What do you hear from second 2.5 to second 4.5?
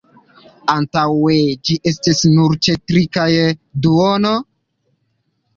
ĉe tri kaj duono.